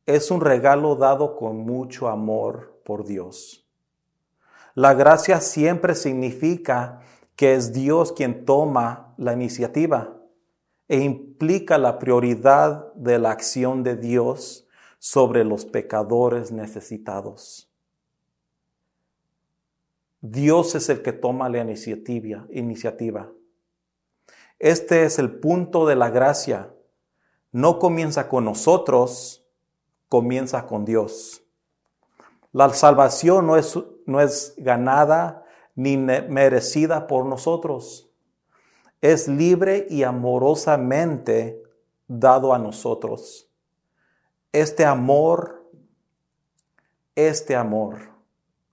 es 0.07 0.31
un 0.31 0.39
regalo 0.39 0.95
dado 0.95 1.35
con 1.35 1.57
mucho 1.57 2.07
amor 2.07 2.81
por 2.85 3.05
Dios. 3.05 3.67
La 4.73 4.93
gracia 4.93 5.41
siempre 5.41 5.95
significa 5.95 7.01
que 7.35 7.53
es 7.53 7.73
Dios 7.73 8.13
quien 8.13 8.45
toma 8.45 9.13
la 9.17 9.33
iniciativa 9.33 10.17
e 10.87 11.01
implica 11.01 11.77
la 11.77 11.99
prioridad 11.99 12.93
de 12.93 13.19
la 13.19 13.31
acción 13.31 13.83
de 13.83 13.97
Dios 13.97 14.65
sobre 14.97 15.43
los 15.43 15.65
pecadores 15.65 16.53
necesitados. 16.53 17.69
Dios 20.21 20.73
es 20.75 20.87
el 20.87 21.01
que 21.01 21.11
toma 21.11 21.49
la 21.49 21.59
iniciativa, 21.59 22.47
iniciativa. 22.51 23.29
Este 24.57 25.03
es 25.03 25.19
el 25.19 25.39
punto 25.39 25.85
de 25.85 25.97
la 25.97 26.09
gracia. 26.09 26.73
No 27.51 27.77
comienza 27.77 28.29
con 28.29 28.45
nosotros, 28.45 29.46
comienza 30.09 30.65
con 30.65 30.85
Dios. 30.85 31.43
La 32.51 32.69
salvación 32.69 33.45
no 33.45 33.57
es, 33.57 33.77
no 34.05 34.21
es 34.21 34.53
ganada 34.57 35.45
ni 35.75 35.97
merecida 35.97 37.07
por 37.07 37.25
nosotros. 37.25 38.09
Es 39.01 39.27
libre 39.27 39.85
y 39.89 40.03
amorosamente 40.03 41.61
dado 42.07 42.53
a 42.53 42.57
nosotros. 42.57 43.49
Este 44.51 44.85
amor, 44.85 45.69
este 47.15 47.55
amor 47.55 48.09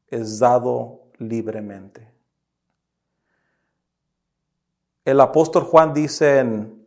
es 0.09 0.39
dado 0.39 1.03
libremente. 1.19 2.11
El 5.05 5.21
apóstol 5.21 5.65
Juan 5.65 5.93
dice 5.93 6.39
en 6.39 6.84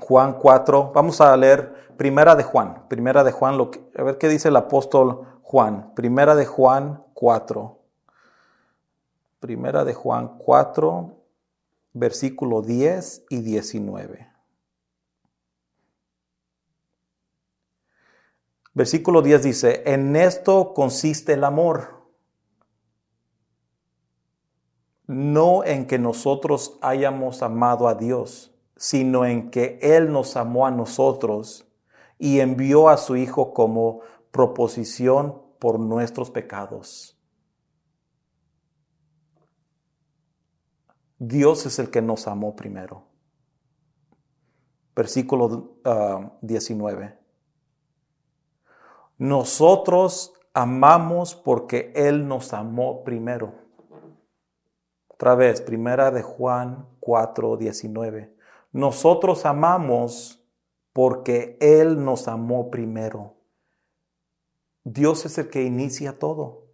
Juan 0.00 0.34
4, 0.34 0.92
vamos 0.94 1.20
a 1.20 1.36
leer 1.36 1.92
Primera 1.96 2.34
de 2.34 2.42
Juan, 2.42 2.88
Primera 2.88 3.22
de 3.22 3.32
Juan, 3.32 3.58
lo 3.58 3.70
a 3.96 4.02
ver 4.02 4.18
qué 4.18 4.28
dice 4.28 4.48
el 4.48 4.56
apóstol 4.56 5.26
Juan, 5.42 5.92
Primera 5.94 6.34
de 6.34 6.46
Juan 6.46 7.04
4. 7.14 7.78
Primera 9.40 9.84
de 9.84 9.94
Juan 9.94 10.38
4 10.38 11.22
versículo 11.92 12.62
10 12.62 13.26
y 13.28 13.40
19. 13.40 14.28
Versículo 18.74 19.20
10 19.20 19.42
dice, 19.42 19.82
en 19.84 20.16
esto 20.16 20.72
consiste 20.72 21.34
el 21.34 21.44
amor, 21.44 22.02
no 25.06 25.62
en 25.64 25.86
que 25.86 25.98
nosotros 25.98 26.78
hayamos 26.80 27.42
amado 27.42 27.86
a 27.86 27.94
Dios, 27.94 28.51
sino 28.76 29.24
en 29.24 29.50
que 29.50 29.78
Él 29.82 30.12
nos 30.12 30.36
amó 30.36 30.66
a 30.66 30.70
nosotros 30.70 31.66
y 32.18 32.40
envió 32.40 32.88
a 32.88 32.96
su 32.96 33.16
Hijo 33.16 33.52
como 33.52 34.00
proposición 34.30 35.42
por 35.58 35.78
nuestros 35.78 36.30
pecados. 36.30 37.16
Dios 41.18 41.66
es 41.66 41.78
el 41.78 41.90
que 41.90 42.02
nos 42.02 42.26
amó 42.26 42.56
primero. 42.56 43.04
Versículo 44.96 45.76
19. 46.40 47.04
Ah, 47.04 47.18
nosotros 49.18 50.34
amamos 50.52 51.36
porque 51.36 51.92
Él 51.94 52.26
nos 52.26 52.52
amó 52.52 53.04
primero. 53.04 53.54
Otra 55.06 55.36
vez, 55.36 55.60
primera 55.60 56.10
de 56.10 56.22
Juan 56.22 56.88
4, 56.98 57.56
19. 57.56 58.31
Nosotros 58.72 59.44
amamos 59.44 60.42
porque 60.92 61.56
Él 61.60 62.02
nos 62.02 62.26
amó 62.26 62.70
primero. 62.70 63.36
Dios 64.84 65.24
es 65.26 65.38
el 65.38 65.48
que 65.48 65.62
inicia 65.62 66.18
todo. 66.18 66.66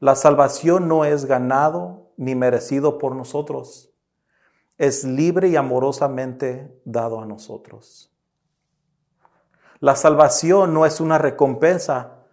La 0.00 0.14
salvación 0.14 0.88
no 0.88 1.04
es 1.04 1.26
ganado 1.26 2.12
ni 2.16 2.34
merecido 2.34 2.98
por 2.98 3.14
nosotros. 3.14 3.92
Es 4.78 5.04
libre 5.04 5.48
y 5.48 5.56
amorosamente 5.56 6.80
dado 6.84 7.20
a 7.20 7.26
nosotros. 7.26 8.12
La 9.80 9.96
salvación 9.96 10.74
no 10.74 10.86
es 10.86 11.00
una 11.00 11.18
recompensa, 11.18 12.24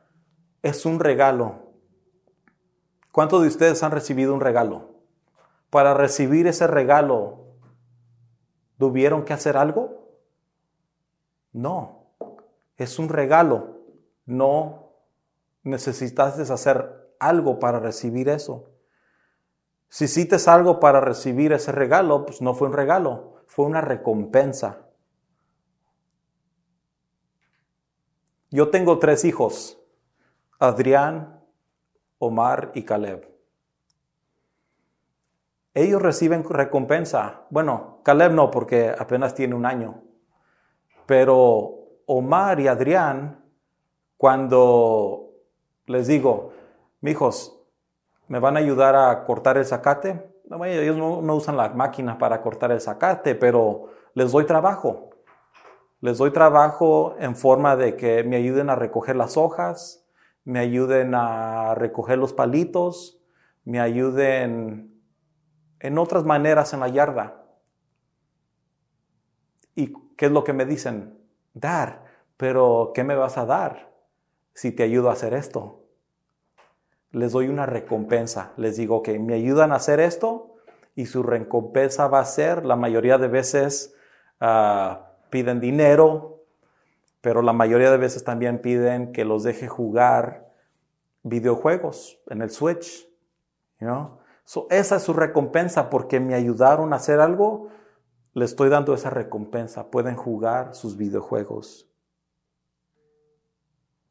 es 0.62 0.86
un 0.86 1.00
regalo. 1.00 1.74
¿Cuántos 3.12 3.42
de 3.42 3.50
ustedes 3.50 3.84
han 3.84 3.92
recibido 3.92 4.34
un 4.34 4.42
regalo? 4.42 4.93
Para 5.74 5.96
recibir 5.96 6.46
ese 6.46 6.68
regalo, 6.68 7.48
¿tuvieron 8.78 9.26
que 9.26 9.34
hacer 9.34 9.58
algo? 9.58 10.20
No, 11.52 12.14
es 12.78 13.00
un 13.00 13.10
regalo. 13.10 13.82
No 14.28 14.92
necesitaste 15.64 16.44
hacer 16.44 17.16
algo 17.20 17.58
para 17.58 17.80
recibir 17.80 18.30
eso. 18.30 18.70
Si 19.90 20.06
hiciste 20.06 20.38
algo 20.46 20.80
para 20.80 21.02
recibir 21.02 21.54
ese 21.54 21.72
regalo, 21.72 22.28
pues 22.28 22.40
no 22.40 22.54
fue 22.54 22.68
un 22.68 22.74
regalo, 22.74 23.44
fue 23.48 23.66
una 23.66 23.82
recompensa. 23.82 24.86
Yo 28.52 28.70
tengo 28.70 29.00
tres 29.00 29.26
hijos, 29.26 29.80
Adrián, 30.60 31.42
Omar 32.20 32.72
y 32.76 32.84
Caleb. 32.84 33.33
Ellos 35.74 36.02
reciben 36.02 36.44
recompensa. 36.48 37.42
Bueno, 37.50 38.00
Caleb 38.04 38.34
no, 38.34 38.52
porque 38.52 38.94
apenas 38.98 39.34
tiene 39.34 39.56
un 39.56 39.66
año. 39.66 40.04
Pero 41.06 41.84
Omar 42.06 42.60
y 42.60 42.68
Adrián, 42.68 43.44
cuando 44.18 45.32
les 45.88 46.08
digo, 46.08 46.52
hijos, 47.02 47.60
¿me 48.28 48.40
van 48.40 48.56
a 48.56 48.60
ayudar 48.60 48.96
a 48.96 49.24
cortar 49.24 49.58
el 49.58 49.66
zacate? 49.66 50.32
ellos 50.66 50.98
no, 50.98 51.22
no 51.22 51.36
usan 51.36 51.58
la 51.58 51.70
máquina 51.70 52.18
para 52.20 52.42
cortar 52.42 52.72
el 52.72 52.80
zacate, 52.80 53.34
pero 53.34 53.90
les 54.14 54.32
doy 54.32 54.46
trabajo. 54.46 55.10
Les 56.02 56.18
doy 56.18 56.32
trabajo 56.32 57.16
en 57.18 57.36
forma 57.36 57.76
de 57.76 57.96
que 57.96 58.24
me 58.24 58.36
ayuden 58.36 58.70
a 58.70 58.76
recoger 58.76 59.16
las 59.16 59.38
hojas, 59.38 60.06
me 60.44 60.60
ayuden 60.60 61.16
a 61.16 61.74
recoger 61.76 62.18
los 62.18 62.34
palitos, 62.34 63.22
me 63.64 63.80
ayuden 63.80 64.93
en 65.84 66.00
otras 66.00 66.24
maneras 66.24 66.74
en 66.74 66.80
la 66.80 66.88
yarda. 66.88 67.44
¿Y 69.76 69.94
qué 70.18 70.26
es 70.26 70.32
lo 70.32 70.44
que 70.44 70.54
me 70.54 70.66
dicen? 70.66 71.20
Dar. 71.54 72.06
Pero 72.38 72.92
¿qué 72.96 73.04
me 73.04 73.16
vas 73.16 73.38
a 73.38 73.46
dar 73.46 73.94
si 74.56 74.72
te 74.72 74.82
ayudo 74.82 75.10
a 75.10 75.14
hacer 75.14 75.36
esto? 75.36 75.84
Les 77.12 77.32
doy 77.32 77.50
una 77.50 77.68
recompensa. 77.68 78.54
Les 78.58 78.78
digo 78.78 79.04
que 79.04 79.20
me 79.20 79.36
ayudan 79.36 79.72
a 79.72 79.76
hacer 79.76 80.00
esto 80.00 80.56
y 80.96 81.06
su 81.06 81.22
recompensa 81.22 82.08
va 82.08 82.20
a 82.20 82.26
ser 82.26 82.66
la 82.66 82.76
mayoría 82.76 83.20
de 83.20 83.28
veces... 83.28 83.96
Ah, 84.40 85.12
piden 85.34 85.60
dinero, 85.60 86.44
pero 87.22 87.42
la 87.42 87.54
mayoría 87.54 87.90
de 87.90 87.98
veces 87.98 88.24
también 88.24 88.60
piden 88.60 89.14
que 89.14 89.26
los 89.26 89.42
deje 89.42 89.68
jugar 89.68 90.52
videojuegos 91.24 92.20
en 92.28 92.44
el 92.44 92.52
Switch. 92.52 93.10
Esa 94.70 94.96
es 94.98 95.04
su 95.04 95.14
recompensa 95.14 95.90
porque 95.90 96.20
me 96.20 96.36
ayudaron 96.36 96.94
a 96.94 96.98
hacer 96.98 97.20
algo. 97.20 97.70
Le 98.34 98.46
estoy 98.46 98.70
dando 98.70 98.94
esa 98.94 99.10
recompensa. 99.10 99.90
Pueden 99.90 100.16
jugar 100.16 100.76
sus 100.76 100.98
videojuegos. 100.98 101.90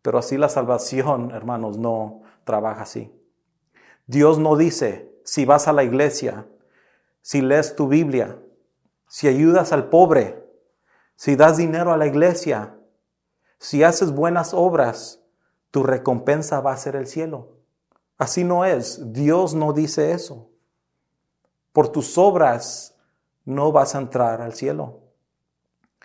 Pero 0.03 0.19
así 0.19 0.37
la 0.37 0.49
salvación, 0.49 1.31
hermanos, 1.31 1.79
no 1.79 2.23
trabaja 2.45 2.83
así. 2.83 3.13
Dios 4.07 4.39
no 4.39 4.57
dice, 4.57 5.13
si 5.25 5.45
vas 5.45 5.69
a 5.69 5.73
la 5.73 5.85
iglesia, 5.85 6.47
si 7.21 7.41
lees 7.41 7.77
tu 7.77 7.87
Biblia, 7.87 8.39
si 9.07 9.29
ayudas 9.29 9.73
al 9.73 9.89
pobre, 9.91 10.45
si 11.15 11.37
das 11.37 11.57
dinero 11.57 11.93
a 11.93 11.97
la 11.97 12.07
iglesia, 12.07 12.77
si 13.59 13.85
haces 13.85 14.13
buenas 14.13 14.55
obras, 14.55 15.23
tu 15.71 15.85
recompensa 15.85 16.61
va 16.61 16.73
a 16.73 16.77
ser 16.77 16.97
el 16.97 17.07
cielo. 17.07 17.62
Así 18.19 18.45
no 18.45 18.65
es. 18.65 19.13
Dios 19.13 19.55
no 19.55 19.73
dice 19.73 20.13
eso. 20.13 20.51
Por 21.73 21.89
tus 21.89 22.19
obras 22.19 22.97
no 23.45 23.73
vas 23.73 23.95
a 23.95 23.99
entrar 23.99 24.41
al 24.41 24.55
cielo. 24.55 25.01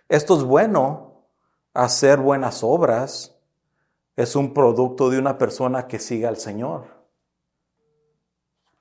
Esto 0.09 0.37
es 0.37 0.43
bueno, 0.43 1.25
hacer 1.73 2.19
buenas 2.19 2.63
obras 2.63 3.37
es 4.15 4.35
un 4.35 4.53
producto 4.53 5.09
de 5.09 5.19
una 5.19 5.37
persona 5.37 5.87
que 5.87 5.99
sigue 5.99 6.25
al 6.25 6.37
Señor. 6.37 6.85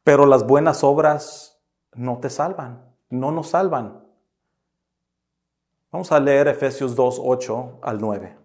Pero 0.03 0.25
las 0.25 0.47
buenas 0.47 0.83
obras 0.83 1.61
no 1.93 2.19
te 2.19 2.31
salvan, 2.31 2.95
no 3.11 3.33
nos 3.33 3.49
salvan. 3.49 4.07
Vamos 5.93 6.11
a 6.13 6.21
leer 6.21 6.49
Efesios 6.49 6.95
2, 6.95 7.21
8 7.23 7.79
al 7.83 8.01
9. 8.01 8.39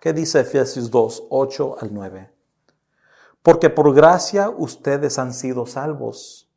¿Qué 0.00 0.12
dice 0.12 0.40
Efesios 0.40 0.90
2, 0.90 1.26
8 1.30 1.76
al 1.80 1.94
9? 1.94 2.33
Porque 3.44 3.70
por 3.70 3.94
gracia 3.94 4.50
ustedes 4.50 5.20
han 5.20 5.32
sido 5.32 5.66
salvos. 5.66 6.50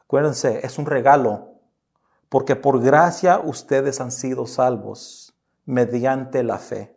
Acuérdense, 0.00 0.64
es 0.64 0.78
un 0.78 0.86
regalo. 0.86 1.56
Porque 2.30 2.56
por 2.56 2.80
gracia 2.80 3.40
ustedes 3.40 4.00
han 4.00 4.10
sido 4.10 4.46
salvos 4.46 5.34
mediante 5.66 6.42
la 6.42 6.58
fe. 6.58 6.96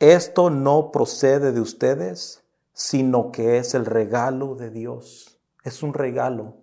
Esto 0.00 0.50
no 0.50 0.90
procede 0.90 1.52
de 1.52 1.60
ustedes, 1.60 2.42
sino 2.72 3.30
que 3.30 3.58
es 3.58 3.74
el 3.74 3.86
regalo 3.86 4.56
de 4.56 4.70
Dios. 4.70 5.38
Es 5.62 5.84
un 5.84 5.94
regalo 5.94 6.56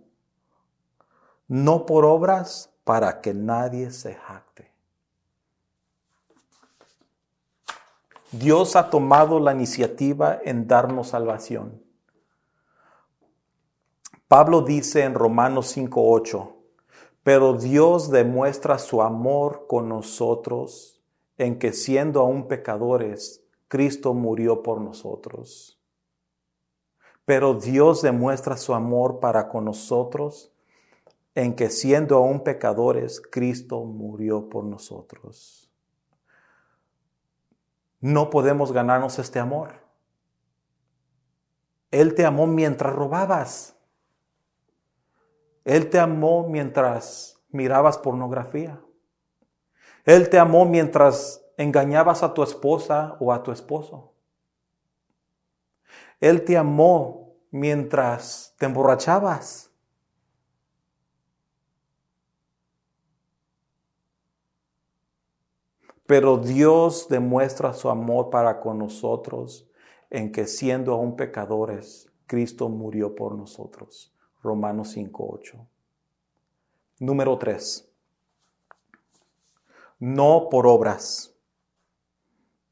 no 1.48 1.86
por 1.86 2.06
obras 2.06 2.74
para 2.84 3.22
que 3.22 3.34
nadie 3.34 3.92
se 3.92 4.16
jacte. 4.16 4.74
Dios 8.32 8.76
ha 8.76 8.90
tomado 8.90 9.40
la 9.40 9.54
iniciativa 9.54 10.40
en 10.44 10.68
darnos 10.68 11.10
salvación. 11.10 11.82
Pablo 14.28 14.62
dice 14.62 15.04
en 15.04 15.14
Romanos 15.14 15.68
5:8, 15.68 16.54
pero 17.24 17.54
Dios 17.54 18.12
demuestra 18.12 18.80
su 18.80 19.02
amor 19.02 19.66
con 19.68 19.88
nosotros 19.88 21.02
en 21.38 21.58
que 21.58 21.72
siendo 21.72 22.20
aún 22.20 22.48
pecadores, 22.48 23.44
Cristo 23.70 24.14
murió 24.14 24.62
por 24.62 24.82
nosotros. 24.82 25.80
Pero 27.24 27.54
Dios 27.54 28.02
demuestra 28.02 28.58
su 28.58 28.74
amor 28.74 29.20
para 29.20 29.48
con 29.48 29.66
nosotros 29.66 30.52
en 31.36 31.56
que 31.56 31.70
siendo 31.70 32.18
aún 32.18 32.42
pecadores, 32.42 33.22
Cristo 33.22 33.84
murió 33.86 34.50
por 34.50 34.64
nosotros. 34.64 35.67
No 38.00 38.30
podemos 38.30 38.72
ganarnos 38.72 39.20
este 39.20 39.40
amor. 39.40 39.74
Él 41.92 42.16
te 42.16 42.26
amó 42.26 42.48
mientras 42.48 42.94
robabas. 42.94 43.76
Él 45.66 45.90
te 45.90 46.00
amó 46.00 46.48
mientras 46.48 47.42
mirabas 47.50 47.98
pornografía. 47.98 48.80
Él 50.06 50.30
te 50.30 50.40
amó 50.40 50.66
mientras 50.66 51.44
engañabas 51.58 52.24
a 52.24 52.34
tu 52.34 52.44
esposa 52.44 53.18
o 53.20 53.34
a 53.34 53.44
tu 53.44 53.52
esposo. 53.52 54.14
Él 56.20 56.46
te 56.46 56.58
amó 56.58 57.36
mientras 57.52 58.56
te 58.58 58.66
emborrachabas. 58.66 59.67
Pero 66.08 66.38
Dios 66.38 67.08
demuestra 67.10 67.74
su 67.74 67.90
amor 67.90 68.30
para 68.30 68.62
con 68.62 68.80
nosotros 68.80 69.70
en 70.10 70.32
que 70.32 70.48
siendo 70.48 70.94
aún 70.94 71.18
pecadores, 71.18 72.10
Cristo 72.26 72.70
murió 72.70 73.14
por 73.14 73.36
nosotros. 73.36 74.14
Romanos 74.42 74.96
5.8. 74.96 75.68
Número 77.00 77.38
3. 77.38 77.90
No 80.00 80.48
por 80.50 80.66
obras. 80.66 81.36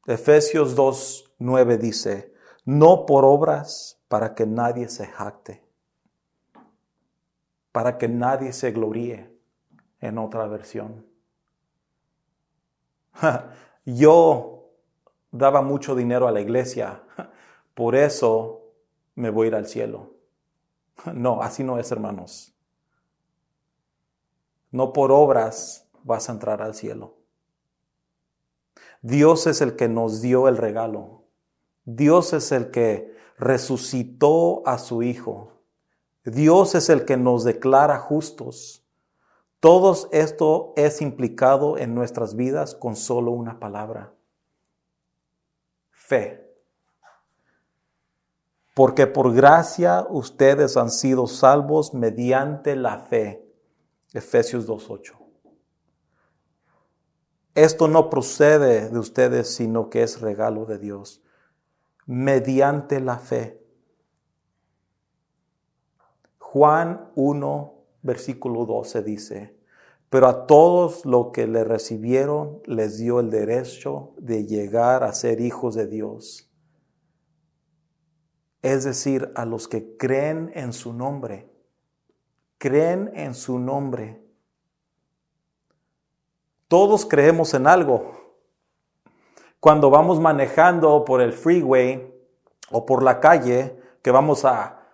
Efesios 0.06 0.76
2.9 0.76 1.78
dice, 1.78 2.32
no 2.64 3.04
por 3.06 3.24
obras 3.24 4.00
para 4.08 4.34
que 4.34 4.46
nadie 4.46 4.88
se 4.88 5.06
jacte, 5.06 5.62
para 7.72 7.98
que 7.98 8.08
nadie 8.08 8.52
se 8.52 8.70
gloríe 8.70 9.36
en 10.00 10.18
otra 10.18 10.46
versión. 10.46 11.04
Yo 13.84 14.70
daba 15.30 15.62
mucho 15.62 15.94
dinero 15.94 16.26
a 16.28 16.32
la 16.32 16.40
iglesia, 16.40 17.02
por 17.74 17.94
eso 17.94 18.62
me 19.14 19.30
voy 19.30 19.46
a 19.46 19.48
ir 19.48 19.54
al 19.54 19.66
cielo. 19.66 20.14
No, 21.12 21.42
así 21.42 21.62
no 21.62 21.78
es, 21.78 21.92
hermanos. 21.92 22.54
No 24.70 24.92
por 24.92 25.12
obras 25.12 25.86
vas 26.02 26.28
a 26.28 26.32
entrar 26.32 26.62
al 26.62 26.74
cielo. 26.74 27.16
Dios 29.02 29.46
es 29.46 29.60
el 29.60 29.76
que 29.76 29.88
nos 29.88 30.20
dio 30.20 30.48
el 30.48 30.56
regalo. 30.56 31.24
Dios 31.84 32.32
es 32.32 32.50
el 32.50 32.70
que 32.70 33.14
resucitó 33.38 34.66
a 34.66 34.78
su 34.78 35.02
Hijo. 35.02 35.52
Dios 36.24 36.74
es 36.74 36.88
el 36.88 37.04
que 37.04 37.16
nos 37.16 37.44
declara 37.44 37.98
justos. 37.98 38.85
Todo 39.66 39.96
esto 40.12 40.72
es 40.76 41.02
implicado 41.02 41.76
en 41.76 41.92
nuestras 41.92 42.36
vidas 42.36 42.76
con 42.76 42.94
solo 42.94 43.32
una 43.32 43.58
palabra. 43.58 44.14
Fe. 45.90 46.48
Porque 48.76 49.08
por 49.08 49.34
gracia 49.34 50.06
ustedes 50.08 50.76
han 50.76 50.88
sido 50.88 51.26
salvos 51.26 51.94
mediante 51.94 52.76
la 52.76 53.00
fe. 53.06 53.44
Efesios 54.12 54.68
2.8. 54.68 55.16
Esto 57.56 57.88
no 57.88 58.08
procede 58.08 58.88
de 58.88 58.98
ustedes, 59.00 59.52
sino 59.52 59.90
que 59.90 60.04
es 60.04 60.20
regalo 60.20 60.64
de 60.66 60.78
Dios. 60.78 61.24
Mediante 62.06 63.00
la 63.00 63.18
fe. 63.18 63.60
Juan 66.38 67.10
1, 67.16 67.74
versículo 68.02 68.64
12 68.64 69.02
dice, 69.02 69.55
pero 70.16 70.28
a 70.28 70.46
todos 70.46 71.04
los 71.04 71.26
que 71.30 71.46
le 71.46 71.62
recibieron 71.62 72.62
les 72.64 72.96
dio 72.96 73.20
el 73.20 73.28
derecho 73.28 74.14
de 74.16 74.46
llegar 74.46 75.04
a 75.04 75.12
ser 75.12 75.42
hijos 75.42 75.74
de 75.74 75.86
Dios. 75.86 76.50
Es 78.62 78.84
decir, 78.84 79.30
a 79.34 79.44
los 79.44 79.68
que 79.68 79.98
creen 79.98 80.50
en 80.54 80.72
su 80.72 80.94
nombre. 80.94 81.52
Creen 82.56 83.10
en 83.12 83.34
su 83.34 83.58
nombre. 83.58 84.24
Todos 86.66 87.04
creemos 87.04 87.52
en 87.52 87.66
algo. 87.66 88.38
Cuando 89.60 89.90
vamos 89.90 90.18
manejando 90.18 91.04
por 91.04 91.20
el 91.20 91.34
freeway 91.34 92.10
o 92.70 92.86
por 92.86 93.02
la 93.02 93.20
calle, 93.20 93.78
que 94.00 94.10
vamos 94.10 94.46
a 94.46 94.85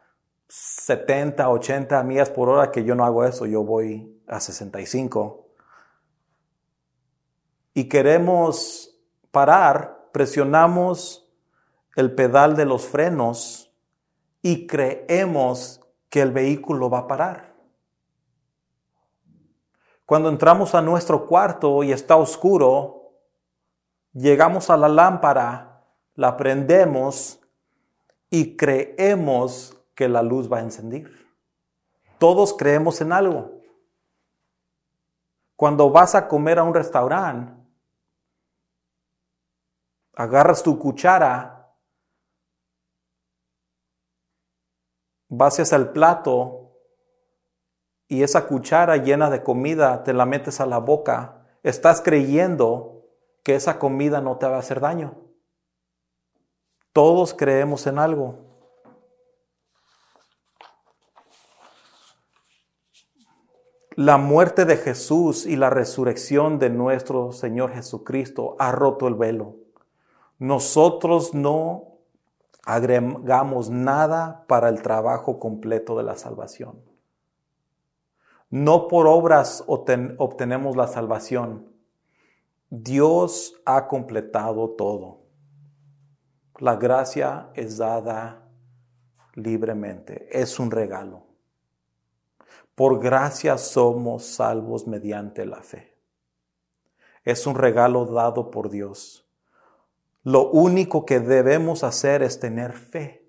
70, 0.55 1.49
80 1.49 2.03
millas 2.03 2.29
por 2.29 2.51
hora, 2.51 2.71
que 2.71 2.85
yo 2.85 2.95
no 2.95 3.07
hago 3.07 3.25
eso, 3.25 3.47
yo 3.47 3.65
voy 3.65 4.23
a 4.27 4.39
65. 4.39 5.47
Y 7.73 7.89
queremos 7.89 8.95
parar, 9.31 10.11
presionamos 10.13 11.27
el 11.97 12.15
pedal 12.15 12.55
de 12.55 12.67
los 12.67 12.87
frenos 12.87 13.73
y 14.43 14.67
creemos 14.67 15.81
que 16.11 16.21
el 16.21 16.33
vehículo 16.33 16.91
va 16.91 16.99
a 16.99 17.07
parar. 17.07 17.55
Cuando 20.05 20.29
entramos 20.29 20.75
a 20.75 20.83
nuestro 20.83 21.27
cuarto 21.27 21.83
y 21.83 21.93
está 21.93 22.17
oscuro, 22.17 23.15
llegamos 24.13 24.69
a 24.69 24.77
la 24.77 24.91
lámpara, 24.91 25.83
la 26.15 26.37
prendemos 26.37 27.41
y 28.29 28.55
creemos 28.55 29.79
que 29.95 30.09
la 30.09 30.23
luz 30.23 30.51
va 30.51 30.59
a 30.59 30.63
encender. 30.63 31.11
Todos 32.19 32.55
creemos 32.55 33.01
en 33.01 33.13
algo. 33.13 33.61
Cuando 35.57 35.91
vas 35.91 36.15
a 36.15 36.29
comer 36.29 36.59
a 36.59 36.63
un 36.63 36.75
restaurante, 36.75 37.53
agarras 40.15 40.63
tu 40.63 40.79
cuchara, 40.79 41.75
vas 45.29 45.59
hacia 45.59 45.77
el 45.77 45.91
plato 45.91 46.63
y 48.07 48.23
esa 48.23 48.47
cuchara 48.47 48.99
llena 48.99 49.31
de 49.31 49.43
comida 49.43 50.05
te 50.05 50.13
la 50.13 50.27
metes 50.27 50.61
a 50.61 50.67
la 50.67 50.79
boca, 50.79 51.47
estás 51.63 52.03
creyendo 52.03 53.07
que 53.43 53.55
esa 53.55 53.79
comida 53.79 54.21
no 54.21 54.37
te 54.37 54.47
va 54.47 54.57
a 54.57 54.61
hacer 54.61 54.81
daño. 54.81 55.15
Todos 56.93 57.33
creemos 57.33 57.87
en 57.87 57.99
algo. 57.99 58.52
La 64.05 64.17
muerte 64.17 64.65
de 64.65 64.79
Jesús 64.79 65.47
y 65.47 65.55
la 65.55 65.71
resurrección 65.71 66.59
de 66.59 66.71
nuestro 66.71 67.31
Señor 67.31 67.71
Jesucristo 67.71 68.57
ha 68.59 68.73
roto 68.73 69.07
el 69.07 69.15
velo. 69.15 69.59
Nosotros 70.41 71.35
no 71.35 71.99
agregamos 72.65 73.71
nada 73.71 74.45
para 74.49 74.71
el 74.71 74.83
trabajo 74.83 75.39
completo 75.39 75.97
de 75.97 76.03
la 76.03 76.17
salvación. 76.17 76.83
No 78.51 78.89
por 78.89 79.07
obras 79.07 79.63
obtenemos 79.69 80.75
la 80.75 80.89
salvación. 80.89 81.73
Dios 82.71 83.55
ha 83.65 83.87
completado 83.87 84.71
todo. 84.71 85.21
La 86.59 86.75
gracia 86.75 87.51
es 87.55 87.79
dada 87.79 88.49
libremente, 89.35 90.27
es 90.33 90.59
un 90.59 90.73
regalo. 90.73 91.32
Por 92.83 92.99
gracia 92.99 93.59
somos 93.59 94.25
salvos 94.25 94.89
mediante 94.89 95.47
la 95.47 95.63
fe. 95.63 95.97
Es 97.23 97.47
un 97.47 97.55
regalo 97.55 98.07
dado 98.07 98.51
por 98.51 98.71
Dios. 98.71 99.25
Lo 100.25 100.51
único 100.51 101.07
que 101.07 101.21
debemos 101.21 101.85
hacer 101.85 102.25
es 102.25 102.41
tener 102.41 102.73
fe. 102.73 103.25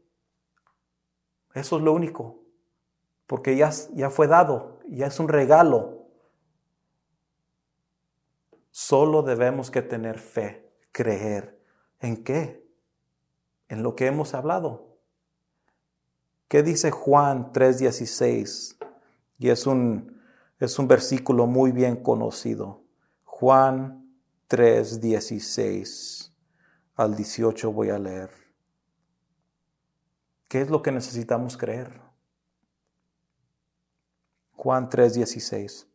Eso 1.54 1.78
es 1.78 1.84
lo 1.84 1.94
único. 1.94 2.42
Porque 3.28 3.56
ya, 3.56 3.70
ya 3.94 4.10
fue 4.10 4.26
dado, 4.26 4.80
ya 4.90 5.06
es 5.06 5.20
un 5.20 5.28
regalo. 5.28 6.08
Solo 8.72 9.22
debemos 9.22 9.70
que 9.70 9.84
tener 9.84 10.18
fe, 10.18 10.68
creer. 10.92 11.62
¿En 12.00 12.24
qué? 12.24 12.68
En 13.68 13.84
lo 13.84 13.96
que 13.96 14.08
hemos 14.08 14.34
hablado. 14.34 14.98
¿Qué 16.48 16.64
dice 16.64 16.90
Juan 16.90 17.54
3:16? 17.54 18.80
Y 19.38 19.50
es 19.50 19.68
un, 19.68 20.22
es 20.60 20.80
un 20.80 20.88
versículo 20.88 21.48
muy 21.48 21.72
bien 21.72 21.98
conocido. 21.98 22.84
Juan 23.24 24.04
3, 24.48 25.02
16 25.02 26.34
al 26.96 27.16
18 27.16 27.72
voy 27.72 27.90
a 27.90 28.00
leer. 28.00 28.30
¿Qué 30.48 30.62
es 30.62 30.70
lo 30.70 30.82
que 30.82 30.92
necesitamos 30.92 31.58
creer? 31.58 32.00
Juan 34.52 34.88
3, 34.88 35.16
16. 35.16 35.88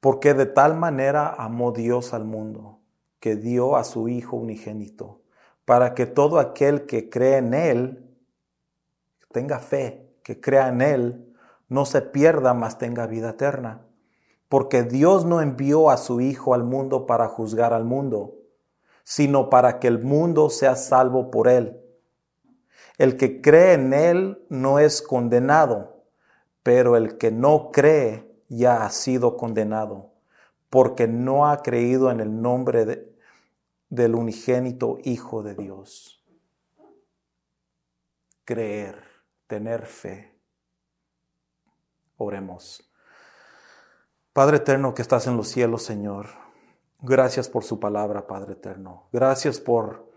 Porque 0.00 0.34
de 0.34 0.46
tal 0.46 0.76
manera 0.76 1.34
amó 1.38 1.72
Dios 1.72 2.14
al 2.14 2.24
mundo, 2.24 2.80
que 3.20 3.36
dio 3.36 3.76
a 3.76 3.84
su 3.84 4.08
Hijo 4.08 4.36
unigénito, 4.36 5.22
para 5.64 5.94
que 5.94 6.06
todo 6.06 6.38
aquel 6.38 6.86
que 6.86 7.10
cree 7.10 7.36
en 7.36 7.54
Él 7.54 8.05
tenga 9.32 9.58
fe, 9.58 10.08
que 10.22 10.40
crea 10.40 10.68
en 10.68 10.80
Él, 10.80 11.36
no 11.68 11.84
se 11.84 12.02
pierda, 12.02 12.54
mas 12.54 12.78
tenga 12.78 13.06
vida 13.06 13.30
eterna. 13.30 13.82
Porque 14.48 14.82
Dios 14.82 15.24
no 15.24 15.40
envió 15.40 15.90
a 15.90 15.96
su 15.96 16.20
Hijo 16.20 16.54
al 16.54 16.64
mundo 16.64 17.06
para 17.06 17.28
juzgar 17.28 17.72
al 17.72 17.84
mundo, 17.84 18.34
sino 19.04 19.50
para 19.50 19.78
que 19.78 19.88
el 19.88 20.02
mundo 20.02 20.50
sea 20.50 20.76
salvo 20.76 21.30
por 21.30 21.48
Él. 21.48 21.80
El 22.98 23.16
que 23.16 23.40
cree 23.40 23.74
en 23.74 23.92
Él 23.92 24.44
no 24.48 24.78
es 24.78 25.02
condenado, 25.02 26.02
pero 26.62 26.96
el 26.96 27.18
que 27.18 27.30
no 27.30 27.70
cree 27.72 28.26
ya 28.48 28.84
ha 28.84 28.90
sido 28.90 29.36
condenado, 29.36 30.12
porque 30.70 31.06
no 31.06 31.48
ha 31.48 31.62
creído 31.62 32.10
en 32.10 32.20
el 32.20 32.40
nombre 32.40 32.84
de, 32.84 33.16
del 33.88 34.14
unigénito 34.14 34.98
Hijo 35.04 35.42
de 35.42 35.54
Dios. 35.54 36.24
Creer, 38.44 39.05
tener 39.46 39.86
fe. 39.86 40.38
Oremos. 42.16 42.90
Padre 44.32 44.58
eterno 44.58 44.94
que 44.94 45.02
estás 45.02 45.26
en 45.26 45.36
los 45.36 45.48
cielos, 45.48 45.82
Señor, 45.82 46.28
gracias 47.00 47.48
por 47.48 47.64
su 47.64 47.80
palabra, 47.80 48.26
Padre 48.26 48.52
eterno. 48.52 49.08
Gracias 49.12 49.60
por 49.60 50.10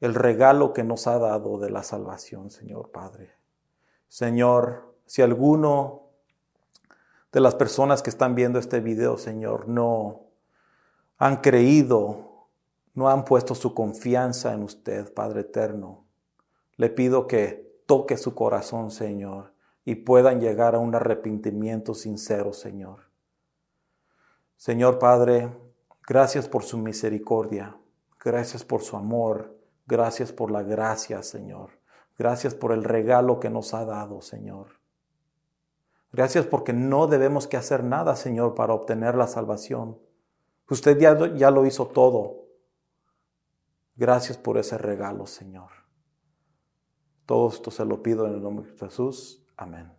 el 0.00 0.14
regalo 0.14 0.72
que 0.72 0.84
nos 0.84 1.06
ha 1.06 1.18
dado 1.18 1.58
de 1.58 1.70
la 1.70 1.82
salvación, 1.82 2.50
Señor 2.50 2.90
Padre. 2.90 3.36
Señor, 4.08 4.94
si 5.06 5.22
alguno 5.22 6.08
de 7.32 7.40
las 7.40 7.54
personas 7.54 8.02
que 8.02 8.10
están 8.10 8.34
viendo 8.34 8.58
este 8.58 8.80
video, 8.80 9.16
Señor, 9.16 9.68
no 9.68 10.26
han 11.16 11.36
creído, 11.36 12.48
no 12.94 13.08
han 13.08 13.24
puesto 13.24 13.54
su 13.54 13.74
confianza 13.74 14.52
en 14.52 14.64
usted, 14.64 15.14
Padre 15.14 15.42
eterno, 15.42 16.04
le 16.76 16.90
pido 16.90 17.26
que 17.26 17.71
toque 17.86 18.16
su 18.16 18.34
corazón, 18.34 18.90
Señor, 18.90 19.52
y 19.84 19.96
puedan 19.96 20.40
llegar 20.40 20.74
a 20.74 20.78
un 20.78 20.94
arrepentimiento 20.94 21.94
sincero, 21.94 22.52
Señor. 22.52 23.10
Señor 24.56 24.98
Padre, 24.98 25.50
gracias 26.06 26.48
por 26.48 26.62
su 26.62 26.78
misericordia, 26.78 27.76
gracias 28.22 28.64
por 28.64 28.82
su 28.82 28.96
amor, 28.96 29.56
gracias 29.86 30.32
por 30.32 30.50
la 30.50 30.62
gracia, 30.62 31.22
Señor. 31.22 31.82
Gracias 32.18 32.54
por 32.54 32.72
el 32.72 32.84
regalo 32.84 33.40
que 33.40 33.50
nos 33.50 33.74
ha 33.74 33.84
dado, 33.84 34.20
Señor. 34.20 34.66
Gracias 36.12 36.46
porque 36.46 36.72
no 36.72 37.06
debemos 37.06 37.46
que 37.46 37.56
hacer 37.56 37.82
nada, 37.82 38.16
Señor, 38.16 38.54
para 38.54 38.74
obtener 38.74 39.14
la 39.14 39.26
salvación. 39.26 39.98
Usted 40.68 40.98
ya, 40.98 41.34
ya 41.34 41.50
lo 41.50 41.64
hizo 41.64 41.88
todo. 41.88 42.44
Gracias 43.96 44.36
por 44.36 44.58
ese 44.58 44.78
regalo, 44.78 45.26
Señor. 45.26 45.81
Todo 47.32 47.48
esto 47.48 47.70
se 47.70 47.86
lo 47.86 48.02
pido 48.02 48.26
en 48.26 48.34
el 48.34 48.42
nombre 48.42 48.70
de 48.70 48.76
Jesús. 48.76 49.42
Amén. 49.56 49.90